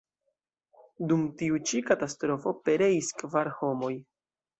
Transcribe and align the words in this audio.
Dum 1.11 1.25
tiu 1.41 1.59
ĉi 1.71 1.81
katastrofo 1.89 2.53
pereis 2.71 3.13
kvar 3.21 3.53
homoj. 3.59 3.93